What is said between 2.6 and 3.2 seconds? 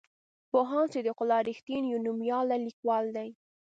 لیکوال